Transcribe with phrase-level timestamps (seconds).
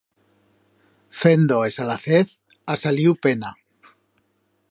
[1.19, 2.33] Fendo es alacez
[2.73, 3.53] ha saliu pena.